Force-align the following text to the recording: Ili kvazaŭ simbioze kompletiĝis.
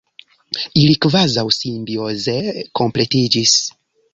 Ili 0.83 0.95
kvazaŭ 1.05 1.45
simbioze 1.57 2.35
kompletiĝis. 2.81 3.55